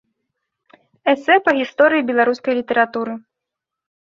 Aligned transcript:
Эсэ 1.13 1.35
па 1.47 1.51
гісторыі 1.59 2.07
беларускай 2.09 2.53
літаратуры. 2.61 3.13